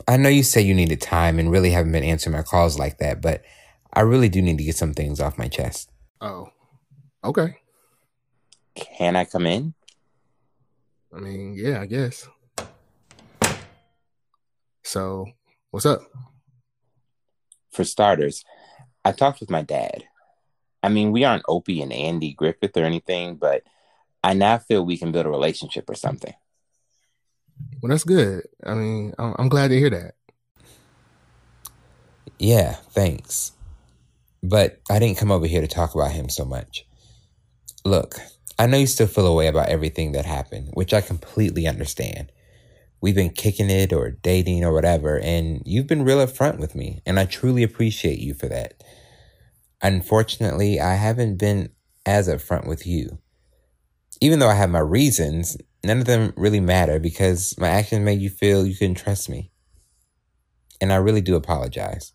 I 0.08 0.18
know 0.18 0.30
you 0.30 0.44
say 0.44 0.62
you 0.62 0.74
needed 0.74 1.02
time 1.02 1.40
and 1.40 1.52
really 1.52 1.72
haven't 1.72 1.92
been 1.92 2.04
answering 2.04 2.36
my 2.36 2.44
calls 2.44 2.80
like 2.80 3.00
that, 3.00 3.22
but 3.22 3.44
I 3.94 4.02
really 4.02 4.30
do 4.30 4.42
need 4.42 4.58
to 4.58 4.64
get 4.64 4.78
some 4.78 4.94
things 4.94 5.20
off 5.20 5.38
my 5.38 5.48
chest. 5.48 5.92
Oh, 6.22 6.50
okay. 7.24 7.58
Can 8.76 9.16
I 9.16 9.26
come 9.26 9.46
in? 9.46 9.74
I 11.14 11.20
mean, 11.20 11.54
yeah, 11.56 11.82
I 11.82 11.86
guess. 11.86 12.28
So, 14.84 15.28
what's 15.72 15.86
up? 15.86 16.02
For 17.74 17.84
starters, 17.84 18.46
I 19.04 19.12
talked 19.12 19.40
with 19.40 19.50
my 19.50 19.64
dad. 19.64 20.04
I 20.82 20.90
mean, 20.90 21.12
we 21.12 21.24
aren't 21.24 21.44
Opie 21.48 21.82
and 21.82 21.92
Andy 21.92 22.34
Griffith 22.34 22.78
or 22.78 22.84
anything, 22.84 23.36
but 23.36 23.64
I 24.24 24.34
now 24.34 24.58
feel 24.60 24.86
we 24.86 24.98
can 24.98 25.12
build 25.12 25.26
a 25.26 25.30
relationship 25.30 25.90
or 25.90 25.96
something. 25.96 26.34
Well, 27.82 27.90
that's 27.90 28.04
good. 28.04 28.48
I 28.66 28.74
mean, 28.74 29.14
I'm, 29.18 29.36
I'm 29.40 29.50
glad 29.50 29.70
to 29.70 29.80
hear 29.80 29.90
that. 29.90 30.16
Yeah, 32.40 32.74
thanks. 32.92 33.54
But 34.42 34.80
I 34.90 35.00
didn't 35.00 35.18
come 35.18 35.32
over 35.32 35.48
here 35.48 35.62
to 35.62 35.68
talk 35.68 35.96
about 35.96 36.12
him 36.12 36.30
so 36.30 36.46
much. 36.46 36.86
Look, 37.86 38.16
I 38.60 38.68
know 38.68 38.78
you 38.78 38.88
still 38.88 39.08
feel 39.08 39.28
a 39.28 39.34
way 39.34 39.48
about 39.48 39.70
everything 39.70 40.12
that 40.14 40.26
happened, 40.26 40.70
which 40.74 40.94
I 40.94 41.02
completely 41.02 41.68
understand. 41.68 42.32
We've 43.04 43.14
been 43.14 43.32
kicking 43.32 43.70
it 43.70 43.92
or 43.92 44.12
dating 44.12 44.64
or 44.64 44.72
whatever, 44.72 45.20
and 45.20 45.62
you've 45.66 45.88
been 45.88 46.06
real 46.06 46.26
upfront 46.26 46.58
with 46.58 46.74
me, 46.74 47.02
and 47.06 47.20
I 47.20 47.26
truly 47.26 47.62
appreciate 47.62 48.20
you 48.20 48.34
for 48.34 48.48
that. 48.48 48.82
Unfortunately, 49.82 50.80
I 50.80 50.94
haven't 50.96 51.36
been 51.36 51.72
as 52.06 52.30
upfront 52.30 52.66
with 52.66 52.88
you. 52.88 53.20
Even 54.22 54.40
though 54.40 54.48
I 54.48 54.54
have 54.54 54.70
my 54.70 54.80
reasons, 54.80 55.58
none 55.84 56.00
of 56.00 56.06
them 56.06 56.32
really 56.38 56.62
matter 56.62 56.98
because 56.98 57.56
my 57.58 57.68
actions 57.68 58.06
made 58.06 58.22
you 58.22 58.30
feel 58.30 58.66
you 58.66 58.74
couldn't 58.74 58.96
trust 58.96 59.28
me. 59.28 59.52
And 60.80 60.94
I 60.94 60.96
really 60.96 61.20
do 61.20 61.36
apologize. 61.36 62.14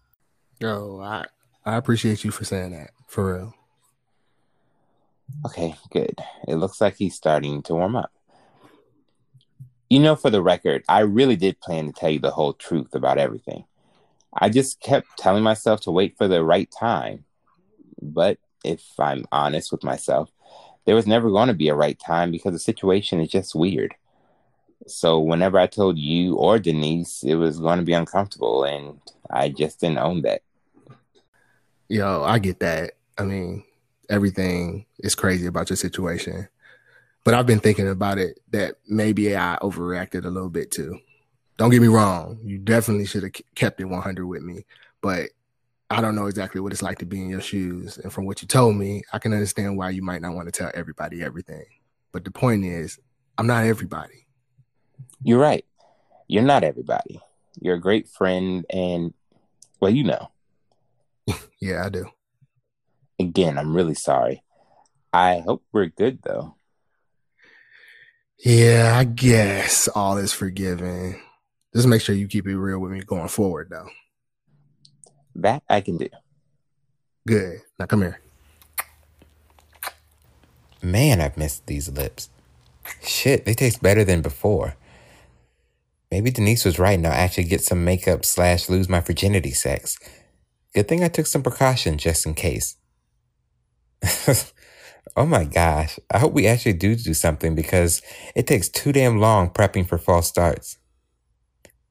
Yo, 0.58 1.02
I 1.02 1.26
I 1.66 1.76
appreciate 1.76 2.24
you 2.24 2.30
for 2.30 2.46
saying 2.46 2.70
that. 2.70 2.92
For 3.06 3.34
real. 3.34 3.54
Okay, 5.44 5.74
good. 5.90 6.18
It 6.46 6.54
looks 6.56 6.80
like 6.80 6.96
he's 6.96 7.14
starting 7.14 7.62
to 7.64 7.74
warm 7.74 7.94
up. 7.94 8.10
You 9.90 10.00
know, 10.00 10.16
for 10.16 10.30
the 10.30 10.42
record, 10.42 10.84
I 10.88 11.00
really 11.00 11.36
did 11.36 11.60
plan 11.60 11.86
to 11.86 11.92
tell 11.92 12.10
you 12.10 12.18
the 12.18 12.30
whole 12.30 12.52
truth 12.52 12.94
about 12.94 13.18
everything. 13.18 13.64
I 14.34 14.50
just 14.50 14.80
kept 14.80 15.06
telling 15.16 15.42
myself 15.42 15.80
to 15.82 15.90
wait 15.90 16.16
for 16.18 16.28
the 16.28 16.44
right 16.44 16.70
time. 16.70 17.24
But 18.00 18.38
if 18.64 18.82
I'm 18.98 19.24
honest 19.32 19.72
with 19.72 19.82
myself, 19.82 20.30
there 20.84 20.94
was 20.94 21.06
never 21.06 21.30
going 21.30 21.48
to 21.48 21.54
be 21.54 21.68
a 21.68 21.74
right 21.74 21.98
time 21.98 22.30
because 22.30 22.52
the 22.52 22.58
situation 22.58 23.20
is 23.20 23.28
just 23.28 23.54
weird. 23.54 23.94
So 24.86 25.20
whenever 25.20 25.58
I 25.58 25.66
told 25.66 25.98
you 25.98 26.36
or 26.36 26.58
Denise, 26.58 27.22
it 27.22 27.34
was 27.34 27.58
going 27.58 27.78
to 27.78 27.84
be 27.84 27.92
uncomfortable, 27.92 28.64
and 28.64 29.00
I 29.30 29.48
just 29.48 29.80
didn't 29.80 29.98
own 29.98 30.22
that. 30.22 30.42
Yo, 31.88 32.22
I 32.22 32.38
get 32.38 32.60
that. 32.60 32.92
I 33.18 33.24
mean, 33.24 33.64
everything 34.08 34.86
is 34.98 35.14
crazy 35.14 35.46
about 35.46 35.68
your 35.68 35.76
situation. 35.76 36.48
But 37.28 37.34
I've 37.34 37.44
been 37.44 37.60
thinking 37.60 37.90
about 37.90 38.16
it 38.16 38.40
that 38.52 38.76
maybe 38.86 39.36
I 39.36 39.58
overreacted 39.60 40.24
a 40.24 40.30
little 40.30 40.48
bit 40.48 40.70
too. 40.70 40.98
Don't 41.58 41.68
get 41.68 41.82
me 41.82 41.88
wrong, 41.88 42.38
you 42.42 42.56
definitely 42.56 43.04
should 43.04 43.22
have 43.22 43.32
kept 43.54 43.82
it 43.82 43.84
100 43.84 44.26
with 44.26 44.40
me, 44.40 44.64
but 45.02 45.28
I 45.90 46.00
don't 46.00 46.14
know 46.14 46.24
exactly 46.24 46.62
what 46.62 46.72
it's 46.72 46.80
like 46.80 47.00
to 47.00 47.04
be 47.04 47.20
in 47.20 47.28
your 47.28 47.42
shoes. 47.42 47.98
And 47.98 48.10
from 48.10 48.24
what 48.24 48.40
you 48.40 48.48
told 48.48 48.76
me, 48.76 49.02
I 49.12 49.18
can 49.18 49.34
understand 49.34 49.76
why 49.76 49.90
you 49.90 50.00
might 50.00 50.22
not 50.22 50.34
want 50.34 50.46
to 50.48 50.52
tell 50.52 50.70
everybody 50.72 51.22
everything. 51.22 51.66
But 52.12 52.24
the 52.24 52.30
point 52.30 52.64
is, 52.64 52.98
I'm 53.36 53.46
not 53.46 53.66
everybody. 53.66 54.26
You're 55.22 55.38
right. 55.38 55.66
You're 56.28 56.44
not 56.44 56.64
everybody. 56.64 57.20
You're 57.60 57.74
a 57.74 57.78
great 57.78 58.08
friend, 58.08 58.64
and 58.70 59.12
well, 59.80 59.90
you 59.90 60.04
know. 60.04 60.30
yeah, 61.60 61.84
I 61.84 61.90
do. 61.90 62.06
Again, 63.20 63.58
I'm 63.58 63.76
really 63.76 63.92
sorry. 63.92 64.42
I 65.12 65.40
hope 65.40 65.62
we're 65.72 65.88
good 65.88 66.20
though. 66.22 66.54
Yeah, 68.38 68.94
I 68.96 69.04
guess 69.04 69.88
all 69.88 70.16
is 70.16 70.32
forgiven. 70.32 71.20
Just 71.74 71.88
make 71.88 72.00
sure 72.00 72.14
you 72.14 72.28
keep 72.28 72.46
it 72.46 72.56
real 72.56 72.78
with 72.78 72.92
me 72.92 73.00
going 73.00 73.28
forward 73.28 73.68
though. 73.70 73.88
That 75.34 75.62
I 75.68 75.80
can 75.80 75.96
do. 75.96 76.08
Good. 77.26 77.60
Now 77.78 77.86
come 77.86 78.02
here. 78.02 78.20
Man, 80.80 81.20
I've 81.20 81.36
missed 81.36 81.66
these 81.66 81.88
lips. 81.88 82.30
Shit, 83.02 83.44
they 83.44 83.54
taste 83.54 83.82
better 83.82 84.04
than 84.04 84.22
before. 84.22 84.76
Maybe 86.10 86.30
Denise 86.30 86.64
was 86.64 86.78
right 86.78 86.96
and 86.96 87.06
I'll 87.06 87.12
actually 87.12 87.44
get 87.44 87.62
some 87.62 87.84
makeup 87.84 88.24
slash 88.24 88.68
lose 88.68 88.88
my 88.88 89.00
virginity 89.00 89.50
sex. 89.50 89.98
Good 90.74 90.88
thing 90.88 91.02
I 91.02 91.08
took 91.08 91.26
some 91.26 91.42
precautions 91.42 92.02
just 92.02 92.24
in 92.24 92.34
case. 92.34 92.76
oh 95.16 95.26
my 95.26 95.44
gosh. 95.44 95.98
I 96.10 96.18
hope 96.18 96.32
we 96.32 96.46
actually 96.46 96.74
do 96.74 96.94
do 96.94 97.14
something 97.14 97.54
because 97.54 98.02
it 98.34 98.46
takes 98.46 98.68
too 98.68 98.92
damn 98.92 99.18
long 99.18 99.50
prepping 99.50 99.88
for 99.88 99.98
false 99.98 100.28
starts. 100.28 100.78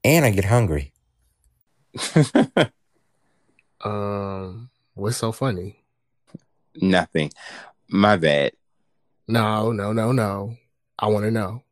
And 0.04 0.26
I 0.26 0.32
get 0.32 0.46
hungry. 0.46 0.94
um, 3.84 4.70
what's 4.94 5.18
so 5.18 5.32
funny? 5.32 5.84
Nothing. 6.76 7.32
My 7.90 8.18
bad. 8.18 8.52
No, 9.28 9.72
no, 9.72 9.92
no, 9.92 10.12
no. 10.12 10.56
I 11.00 11.08
want 11.08 11.26
to 11.26 11.32
know. 11.32 11.64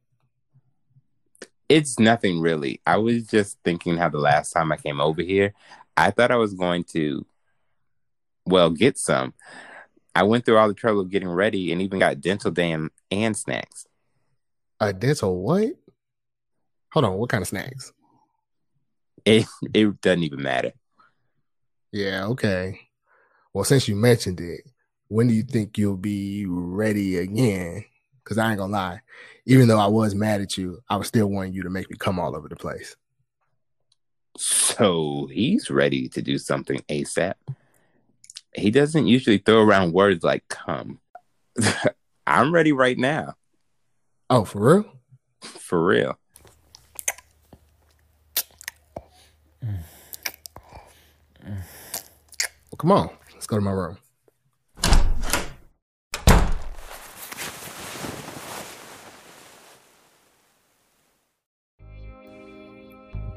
It's 1.70 1.98
nothing 1.98 2.42
really. 2.42 2.82
I 2.86 2.98
was 2.98 3.28
just 3.28 3.58
thinking 3.64 3.98
how 3.98 4.10
the 4.10 4.20
last 4.20 4.52
time 4.52 4.72
I 4.72 4.78
came 4.78 5.02
over 5.02 5.22
here, 5.22 5.54
I 5.98 6.12
thought 6.12 6.32
I 6.32 6.36
was 6.36 6.54
going 6.54 6.84
to, 6.86 7.26
well, 8.46 8.70
get 8.70 8.98
some. 8.98 9.34
I 10.16 10.24
went 10.24 10.46
through 10.46 10.58
all 10.58 10.70
the 10.70 10.74
trouble 10.74 11.02
of 11.02 11.12
getting 11.12 11.28
ready 11.28 11.74
and 11.74 11.82
even 11.82 12.00
got 12.00 12.22
dental 12.22 12.50
dam 12.50 12.90
and 13.12 13.36
snacks. 13.36 13.86
A 14.80 14.94
dental 14.94 15.42
what? 15.42 15.74
Hold 16.94 17.06
on, 17.06 17.14
what 17.16 17.30
kind 17.30 17.42
of 17.42 17.50
snacks? 17.50 17.92
It 19.26 19.46
it 19.74 20.00
doesn't 20.00 20.24
even 20.24 20.42
matter. 20.42 20.72
Yeah, 21.92 22.28
okay. 22.28 22.80
Well, 23.54 23.66
since 23.66 23.88
you 23.88 23.96
mentioned 23.96 24.40
it, 24.40 24.62
when 25.10 25.28
do 25.28 25.34
you 25.34 25.44
think 25.44 25.78
you'll 25.78 25.98
be 25.98 26.46
ready 26.48 27.18
again? 27.18 27.84
Because 28.24 28.38
I 28.38 28.50
ain't 28.50 28.60
gonna 28.60 28.72
lie, 28.72 29.02
even 29.46 29.68
though 29.68 29.80
I 29.80 29.88
was 29.88 30.16
mad 30.16 30.42
at 30.42 30.58
you, 30.58 30.80
I 30.90 30.96
was 30.96 31.08
still 31.08 31.28
wanting 31.28 31.54
you 31.54 31.64
to 31.64 31.70
make 31.70 31.90
me 31.90 31.98
come 31.98 32.20
all 32.20 32.36
over 32.36 32.48
the 32.48 32.56
place. 32.56 32.96
So 34.38 35.28
he's 35.32 35.70
ready 35.70 36.08
to 36.10 36.22
do 36.22 36.38
something 36.38 36.80
ASAP 36.90 37.36
he 38.58 38.72
doesn't 38.72 39.08
usually 39.08 39.38
throw 39.38 39.62
around 39.62 39.94
words 39.94 40.24
like 40.24 40.48
come. 40.48 41.00
I'm 42.28 42.54
ready 42.54 42.72
right 42.72 42.98
now. 42.98 43.36
Oh, 44.30 44.46
for 44.46 44.60
real? 44.60 44.86
For 45.42 45.86
real. 45.86 46.18
Well, 51.44 52.78
come 52.78 52.92
on. 52.92 53.10
Let's 53.34 53.48
go 53.48 53.58
to 53.58 53.62
my 53.62 53.72
room. 53.72 53.98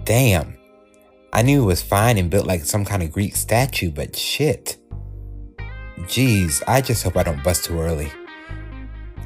Damn. 0.05 0.57
I 1.35 1.43
knew 1.43 1.63
it 1.63 1.67
was 1.67 1.83
fine 1.83 2.17
and 2.17 2.31
built 2.31 2.47
like 2.47 2.65
some 2.65 2.87
kind 2.87 3.03
of 3.03 3.13
Greek 3.13 3.37
statue, 3.37 3.91
but 3.91 4.17
shit. 4.17 4.78
Geez, 6.09 6.63
I 6.67 6.81
just 6.81 7.05
hope 7.05 7.19
I 7.19 7.23
don't 7.23 7.45
bust 7.45 7.67
too 7.67 7.79
early. 7.79 8.11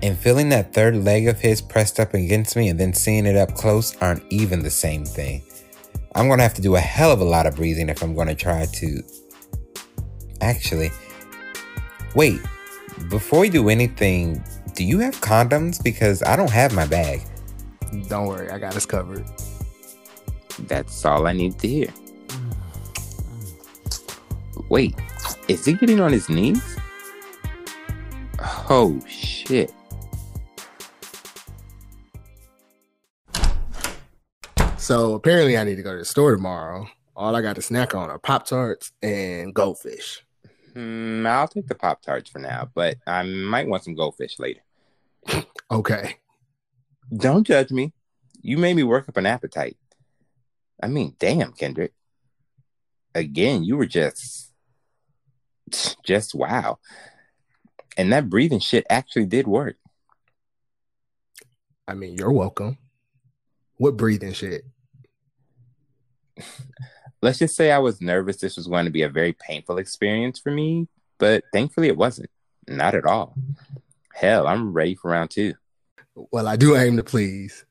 And 0.02 0.18
feeling 0.18 0.48
that 0.48 0.74
third 0.74 0.96
leg 0.96 1.28
of 1.28 1.38
his 1.38 1.62
pressed 1.62 2.00
up 2.00 2.12
against 2.12 2.56
me 2.56 2.68
and 2.68 2.78
then 2.78 2.92
seeing 2.92 3.24
it 3.24 3.36
up 3.36 3.54
close 3.54 3.96
aren't 3.98 4.24
even 4.30 4.64
the 4.64 4.70
same 4.70 5.04
thing. 5.04 5.44
I'm 6.16 6.28
gonna 6.28 6.42
have 6.42 6.54
to 6.54 6.62
do 6.62 6.74
a 6.74 6.80
hell 6.80 7.12
of 7.12 7.20
a 7.20 7.24
lot 7.24 7.46
of 7.46 7.54
breathing 7.54 7.88
if 7.88 8.02
I'm 8.02 8.16
gonna 8.16 8.34
try 8.34 8.66
to. 8.66 9.02
Actually, 10.40 10.90
wait, 12.16 12.40
before 13.08 13.38
we 13.40 13.48
do 13.48 13.68
anything, 13.68 14.42
do 14.74 14.84
you 14.84 14.98
have 14.98 15.14
condoms? 15.20 15.82
Because 15.82 16.20
I 16.24 16.34
don't 16.34 16.50
have 16.50 16.74
my 16.74 16.86
bag. 16.86 17.22
Don't 18.08 18.26
worry, 18.26 18.50
I 18.50 18.58
got 18.58 18.74
us 18.74 18.86
covered. 18.86 19.24
That's 20.66 21.04
all 21.04 21.28
I 21.28 21.32
need 21.32 21.58
to 21.60 21.68
hear. 21.68 21.88
Wait, 24.68 24.94
is 25.52 25.66
he 25.66 25.74
getting 25.74 26.00
on 26.00 26.12
his 26.12 26.28
knees? 26.28 26.78
Oh 28.70 28.98
shit. 29.06 29.72
So 34.78 35.14
apparently 35.14 35.56
I 35.58 35.64
need 35.64 35.76
to 35.76 35.82
go 35.82 35.92
to 35.92 35.98
the 35.98 36.04
store 36.04 36.34
tomorrow. 36.34 36.88
All 37.14 37.36
I 37.36 37.42
got 37.42 37.56
to 37.56 37.62
snack 37.62 37.94
on 37.94 38.10
are 38.10 38.18
Pop 38.18 38.46
Tarts 38.46 38.92
and 39.02 39.54
goldfish. 39.54 40.24
Hmm, 40.72 41.26
I'll 41.26 41.46
take 41.46 41.68
the 41.68 41.74
Pop 41.74 42.00
Tarts 42.00 42.30
for 42.30 42.38
now, 42.38 42.70
but 42.74 42.96
I 43.06 43.22
might 43.22 43.68
want 43.68 43.84
some 43.84 43.94
goldfish 43.94 44.38
later. 44.38 44.62
okay. 45.70 46.16
Don't 47.14 47.46
judge 47.46 47.70
me. 47.70 47.92
You 48.40 48.56
made 48.56 48.74
me 48.74 48.82
work 48.82 49.08
up 49.08 49.18
an 49.18 49.26
appetite. 49.26 49.76
I 50.82 50.88
mean, 50.88 51.14
damn, 51.18 51.52
Kendrick. 51.52 51.92
Again, 53.14 53.62
you 53.62 53.76
were 53.76 53.86
just 53.86 54.51
just 56.04 56.34
wow. 56.34 56.78
And 57.96 58.12
that 58.12 58.30
breathing 58.30 58.60
shit 58.60 58.86
actually 58.88 59.26
did 59.26 59.46
work. 59.46 59.76
I 61.86 61.94
mean, 61.94 62.14
you're 62.14 62.32
welcome. 62.32 62.78
What 63.76 63.96
breathing 63.96 64.32
shit? 64.32 64.64
Let's 67.22 67.38
just 67.38 67.54
say 67.54 67.70
I 67.70 67.78
was 67.78 68.00
nervous 68.00 68.38
this 68.38 68.56
was 68.56 68.66
going 68.66 68.86
to 68.86 68.90
be 68.90 69.02
a 69.02 69.08
very 69.08 69.32
painful 69.32 69.78
experience 69.78 70.40
for 70.40 70.50
me, 70.50 70.88
but 71.18 71.44
thankfully 71.52 71.88
it 71.88 71.96
wasn't. 71.96 72.30
Not 72.68 72.94
at 72.94 73.04
all. 73.04 73.34
Hell, 74.14 74.46
I'm 74.46 74.72
ready 74.72 74.94
for 74.94 75.10
round 75.10 75.30
two. 75.30 75.54
Well, 76.14 76.46
I 76.46 76.56
do 76.56 76.76
aim 76.76 76.96
to 76.96 77.04
please. 77.04 77.64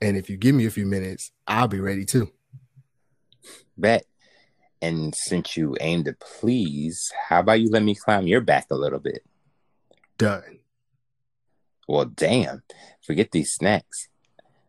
And 0.00 0.16
if 0.16 0.30
you 0.30 0.36
give 0.36 0.54
me 0.54 0.66
a 0.66 0.70
few 0.70 0.86
minutes, 0.86 1.32
I'll 1.46 1.68
be 1.68 1.80
ready 1.80 2.04
too. 2.04 2.30
Bet. 3.76 4.04
And 4.80 5.14
since 5.14 5.56
you 5.56 5.76
aim 5.80 6.04
to 6.04 6.14
please, 6.14 7.12
how 7.28 7.40
about 7.40 7.60
you 7.60 7.70
let 7.70 7.82
me 7.82 7.94
climb 7.94 8.26
your 8.26 8.40
back 8.40 8.66
a 8.70 8.76
little 8.76 9.00
bit? 9.00 9.24
Done. 10.18 10.60
Well, 11.88 12.04
damn. 12.04 12.62
Forget 13.02 13.32
these 13.32 13.52
snacks. 13.52 14.08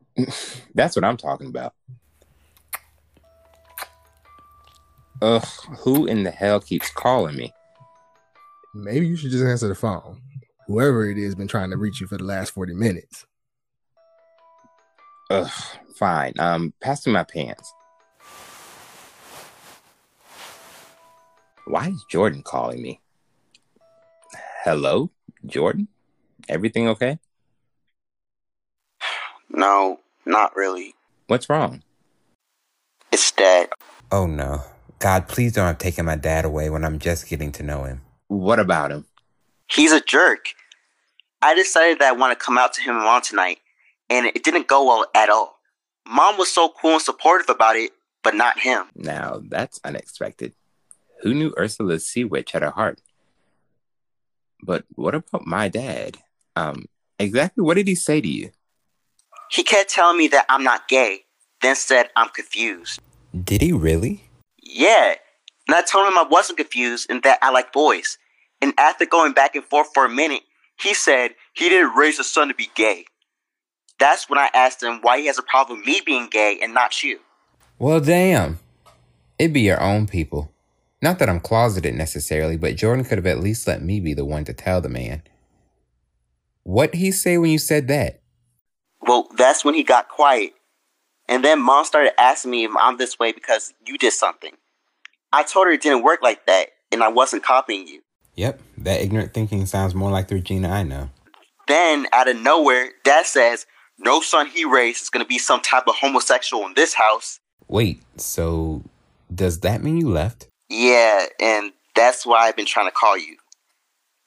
That's 0.74 0.96
what 0.96 1.06
I'm 1.06 1.18
talking 1.18 1.48
about. 1.48 1.74
Ugh, 5.22 5.48
who 5.80 6.06
in 6.06 6.24
the 6.24 6.32
hell 6.32 6.62
keeps 6.62 6.89
calling 6.92 7.36
me? 7.36 7.54
Maybe 8.74 9.08
you 9.08 9.18
should 9.18 9.32
just 9.32 9.44
answer 9.44 9.68
the 9.68 9.75
phone. 9.75 10.22
Whoever 10.68 11.10
it 11.10 11.18
is 11.18 11.36
been 11.36 11.48
trying 11.48 11.72
to 11.72 11.78
reach 11.78 12.00
you 12.00 12.08
for 12.08 12.18
the 12.18 12.24
last 12.24 12.51
40 12.51 12.74
minutes. 12.74 13.25
Ugh, 15.30 15.51
fine. 15.96 16.34
Um, 16.39 16.74
pass 16.80 17.06
me 17.06 17.13
my 17.13 17.24
pants. 17.24 17.74
Why 21.70 21.90
is 21.90 22.04
Jordan 22.06 22.42
calling 22.42 22.82
me? 22.82 23.00
Hello, 24.64 25.12
Jordan? 25.46 25.88
Everything 26.48 26.88
okay? 26.88 27.20
No, 29.52 30.00
not 30.26 30.56
really. 30.56 30.96
What's 31.28 31.48
wrong? 31.48 31.84
It's 33.12 33.32
Dad. 33.32 33.70
Oh 34.12 34.26
no. 34.26 34.64
God, 34.98 35.28
please 35.28 35.54
don't 35.54 35.68
have 35.68 35.78
taken 35.78 36.08
my 36.08 36.16
dad 36.16 36.44
away 36.44 36.72
when 36.72 36.84
I'm 36.84 36.98
just 36.98 37.30
getting 37.30 37.52
to 37.52 37.62
know 37.62 37.84
him. 37.84 38.02
What 38.30 38.60
about 38.60 38.92
him? 38.92 39.06
He's 39.70 39.92
a 39.92 40.02
jerk. 40.02 40.56
I 41.44 41.54
decided 41.54 42.00
that 42.00 42.10
I 42.10 42.14
want 42.14 42.38
to 42.38 42.44
come 42.44 42.58
out 42.58 42.74
to 42.74 42.82
him 42.82 42.96
and 42.96 43.06
mom 43.06 43.22
tonight, 43.22 43.60
and 44.10 44.26
it 44.26 44.44
didn't 44.44 44.68
go 44.68 44.88
well 44.88 45.06
at 45.14 45.30
all. 45.30 45.60
Mom 46.08 46.36
was 46.36 46.52
so 46.52 46.74
cool 46.82 46.94
and 46.94 47.02
supportive 47.02 47.48
about 47.48 47.76
it, 47.76 47.92
but 48.24 48.34
not 48.34 48.58
him. 48.58 48.88
Now, 48.96 49.40
that's 49.48 49.80
unexpected. 49.84 50.56
Who 51.22 51.34
knew 51.34 51.54
Ursula's 51.58 52.08
sea 52.08 52.24
witch 52.24 52.52
had 52.52 52.64
a 52.64 52.72
heart? 52.72 53.02
But 54.64 54.86
what 54.96 55.16
about 55.16 55.46
my 55.46 55.70
dad? 55.70 56.18
Um, 56.56 56.86
exactly 57.18 57.64
what 57.64 57.76
did 57.76 57.88
he 57.88 57.96
say 57.96 58.22
to 58.22 58.28
you? 58.28 58.52
He 59.50 59.64
kept 59.64 59.90
telling 59.90 60.18
me 60.18 60.28
that 60.30 60.46
I'm 60.50 60.64
not 60.64 60.88
gay, 60.88 61.22
then 61.62 61.76
said 61.76 62.10
I'm 62.16 62.30
confused. 62.30 63.02
Did 63.44 63.62
he 63.62 63.72
really? 63.72 64.24
Yeah, 64.62 65.16
and 65.68 65.76
I 65.76 65.82
told 65.82 66.08
him 66.08 66.18
I 66.18 66.24
wasn't 66.24 66.58
confused 66.58 67.08
and 67.10 67.24
that 67.24 67.40
I 67.42 67.52
like 67.52 67.74
boys. 67.74 68.18
And 68.62 68.74
after 68.78 69.06
going 69.06 69.34
back 69.34 69.56
and 69.56 69.64
forth 69.64 69.90
for 69.94 70.06
a 70.06 70.10
minute, 70.10 70.44
he 70.80 70.94
said 70.94 71.32
he 71.54 71.70
didn't 71.70 71.96
raise 71.96 72.18
his 72.18 72.32
son 72.32 72.48
to 72.50 72.54
be 72.54 72.70
gay. 72.76 73.06
That's 74.00 74.30
when 74.30 74.40
I 74.40 74.50
asked 74.54 74.82
him 74.82 75.00
why 75.02 75.20
he 75.20 75.28
has 75.28 75.38
a 75.38 75.44
problem 75.44 75.80
with 75.80 75.88
me 75.88 76.02
being 76.06 76.28
gay 76.30 76.60
and 76.62 76.74
not 76.74 77.04
you. 77.04 77.20
Well, 77.78 78.00
damn. 78.00 78.60
It'd 79.38 79.54
be 79.54 79.62
your 79.62 79.82
own 79.82 80.08
people. 80.08 80.52
Not 81.01 81.20
that 81.20 81.29
I'm 81.29 81.39
closeted 81.39 81.96
necessarily, 81.96 82.58
but 82.58 82.75
Jordan 82.75 83.06
could 83.06 83.18
have 83.18 83.25
at 83.25 83.39
least 83.39 83.68
let 83.68 83.82
me 83.82 84.00
be 84.00 84.13
the 84.13 84.25
one 84.25 84.44
to 84.46 84.53
tell 84.53 84.82
the 84.82 84.89
man. 84.89 85.24
What'd 86.63 86.96
he 86.96 87.12
say 87.12 87.38
when 87.38 87.51
you 87.51 87.58
said 87.58 87.88
that? 87.88 88.22
Well, 89.01 89.27
that's 89.38 89.63
when 89.63 89.75
he 89.75 89.84
got 89.84 90.10
quiet. 90.10 90.53
And 91.29 91.44
then 91.44 91.62
mom 91.62 91.86
started 91.86 92.20
asking 92.20 92.51
me 92.51 92.66
if 92.66 92.72
I'm 92.77 92.98
this 92.98 93.18
way 93.18 93.31
because 93.31 93.74
you 93.85 93.98
did 93.98 94.14
something. 94.14 94.51
I 95.31 95.44
told 95.44 95.68
her 95.68 95.72
it 95.72 95.81
didn't 95.81 96.03
work 96.03 96.22
like 96.22 96.46
that 96.48 96.70
and 96.92 97.01
I 97.01 97.07
wasn't 97.07 97.44
copying 97.44 97.88
you. 97.88 98.01
Yep, 98.35 98.62
that 98.79 99.01
ignorant 99.01 99.33
thinking 99.33 99.66
sounds 99.66 99.96
more 99.96 100.12
like 100.12 100.27
the 100.27 100.35
Regina 100.35 100.70
I 100.70 100.83
know. 100.83 101.09
Then, 101.68 102.07
out 102.12 102.27
of 102.27 102.40
nowhere, 102.42 102.90
dad 103.03 103.25
says, 103.25 103.68
No 104.00 104.22
son 104.22 104.48
he 104.48 104.66
raised 104.66 105.03
is 105.03 105.09
going 105.09 105.24
to 105.24 105.27
be 105.27 105.38
some 105.38 105.62
type 105.62 105.88
of 105.88 105.96
homosexual 105.96 106.66
in 106.66 106.74
this 106.74 106.96
house. 106.96 107.40
Wait, 107.68 108.01
so 108.18 108.83
does 109.33 109.59
that 109.59 109.83
mean 109.83 109.98
you 109.98 110.09
left? 110.09 110.49
Yeah, 110.70 111.25
and 111.40 111.72
that's 111.96 112.25
why 112.25 112.48
I've 112.48 112.55
been 112.55 112.66
trying 112.66 112.88
to 112.88 112.92
call 112.92 113.18
you. 113.18 113.38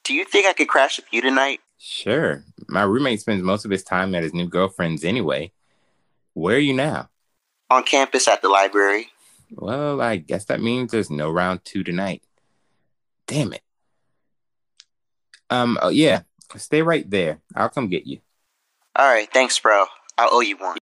Do 0.03 0.13
you 0.13 0.25
think 0.25 0.45
I 0.45 0.53
could 0.53 0.67
crash 0.67 0.97
with 0.97 1.05
you 1.11 1.21
tonight? 1.21 1.61
Sure. 1.77 2.43
My 2.67 2.83
roommate 2.83 3.21
spends 3.21 3.43
most 3.43 3.65
of 3.65 3.71
his 3.71 3.83
time 3.83 4.13
at 4.15 4.23
his 4.23 4.33
new 4.33 4.47
girlfriend's 4.47 5.03
anyway. 5.03 5.51
Where 6.33 6.55
are 6.55 6.59
you 6.59 6.73
now? 6.73 7.09
On 7.69 7.83
campus 7.83 8.27
at 8.27 8.41
the 8.41 8.49
library. 8.49 9.07
Well, 9.51 10.01
I 10.01 10.17
guess 10.17 10.45
that 10.45 10.61
means 10.61 10.91
there's 10.91 11.09
no 11.09 11.29
round 11.29 11.63
two 11.63 11.83
tonight. 11.83 12.23
Damn 13.27 13.53
it. 13.53 13.61
Um, 15.49 15.77
oh, 15.81 15.89
yeah, 15.89 16.21
stay 16.55 16.81
right 16.81 17.07
there. 17.09 17.39
I'll 17.55 17.69
come 17.69 17.87
get 17.87 18.07
you. 18.07 18.19
All 18.95 19.11
right, 19.11 19.31
thanks, 19.31 19.57
bro. 19.59 19.85
I 20.17 20.27
owe 20.31 20.41
you 20.41 20.57
one. 20.57 20.77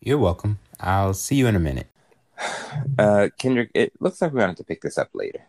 You're 0.00 0.18
welcome. 0.18 0.58
I'll 0.78 1.14
see 1.14 1.36
you 1.36 1.46
in 1.46 1.56
a 1.56 1.60
minute. 1.60 1.88
Uh, 2.98 3.28
Kendrick, 3.38 3.70
it 3.74 3.92
looks 4.00 4.22
like 4.22 4.32
we're 4.32 4.38
going 4.38 4.46
to 4.46 4.50
have 4.52 4.56
to 4.56 4.64
pick 4.64 4.80
this 4.80 4.96
up 4.96 5.10
later. 5.12 5.42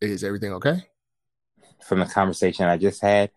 Is 0.00 0.24
everything 0.24 0.52
okay? 0.54 0.84
From 1.84 1.98
the 1.98 2.06
conversation 2.06 2.66
I 2.66 2.78
just 2.78 3.02
had, 3.02 3.30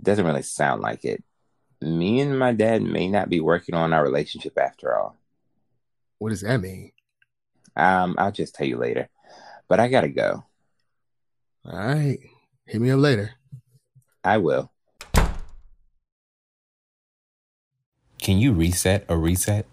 doesn't 0.00 0.24
really 0.24 0.42
sound 0.42 0.80
like 0.80 1.04
it. 1.04 1.22
Me 1.82 2.20
and 2.20 2.38
my 2.38 2.52
dad 2.52 2.80
may 2.82 3.08
not 3.08 3.28
be 3.28 3.40
working 3.40 3.74
on 3.74 3.92
our 3.92 4.02
relationship 4.02 4.58
after 4.58 4.96
all. 4.96 5.16
What 6.18 6.30
does 6.30 6.40
that 6.42 6.60
mean? 6.60 6.92
Um, 7.76 8.14
I'll 8.16 8.32
just 8.32 8.54
tell 8.54 8.66
you 8.66 8.78
later. 8.78 9.08
But 9.68 9.80
I 9.80 9.88
gotta 9.88 10.08
go. 10.08 10.44
All 11.64 11.76
right. 11.76 12.18
Hit 12.66 12.80
me 12.80 12.90
up 12.90 13.00
later. 13.00 13.32
I 14.24 14.38
will. 14.38 14.70
Can 18.18 18.38
you 18.38 18.52
reset 18.52 19.04
a 19.08 19.16
reset? 19.16 19.66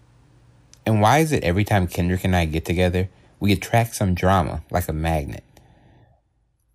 And 0.86 1.00
why 1.00 1.18
is 1.18 1.32
it 1.32 1.44
every 1.44 1.64
time 1.64 1.86
Kendrick 1.86 2.24
and 2.24 2.34
I 2.34 2.46
get 2.46 2.64
together, 2.64 3.08
we 3.38 3.52
attract 3.52 3.94
some 3.94 4.14
drama 4.14 4.62
like 4.70 4.88
a 4.88 4.92
magnet? 4.92 5.44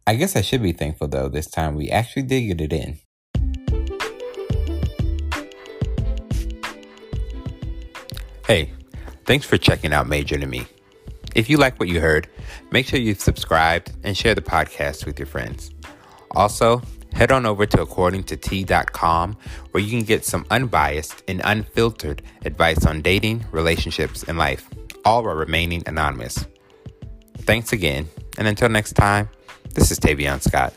I 0.08 0.16
guess 0.16 0.36
I 0.36 0.42
should 0.42 0.62
be 0.62 0.72
thankful 0.72 1.08
though, 1.08 1.30
this 1.30 1.48
time 1.48 1.76
we 1.76 1.90
actually 1.90 2.24
did 2.24 2.42
get 2.42 2.62
it 2.62 2.74
in. 2.74 3.00
Hey, 8.46 8.72
thanks 9.26 9.46
for 9.46 9.58
checking 9.58 9.92
out 9.92 10.08
Majored 10.08 10.44
in 10.44 10.50
Me. 10.52 10.68
If 11.34 11.50
you 11.50 11.58
like 11.58 11.80
what 11.80 11.90
you 11.90 12.00
heard, 12.00 12.30
make 12.72 12.86
sure 12.86 13.00
you've 13.00 13.20
subscribed 13.20 13.92
and 14.04 14.16
share 14.16 14.36
the 14.36 14.42
podcast 14.42 15.06
with 15.06 15.18
your 15.18 15.26
friends. 15.26 15.72
Also, 16.32 16.82
head 17.16 17.32
on 17.32 17.46
over 17.46 17.66
to 17.66 17.78
accordingtot.com 17.78 19.38
where 19.72 19.82
you 19.82 19.90
can 19.90 20.04
get 20.04 20.24
some 20.24 20.46
unbiased 20.52 21.24
and 21.28 21.42
unfiltered 21.44 22.22
advice 22.44 22.86
on 22.86 23.02
dating, 23.02 23.44
relationships, 23.52 24.24
and 24.24 24.38
life, 24.38 24.70
all 25.04 25.24
while 25.24 25.34
remaining 25.36 25.82
anonymous. 25.88 26.46
Thanks 27.40 27.74
again, 27.74 28.08
and 28.38 28.48
until 28.48 28.70
next 28.70 28.94
time, 28.94 29.30
this 29.74 29.92
is 29.92 30.00
Tavion 30.00 30.42
Scott. 30.42 30.74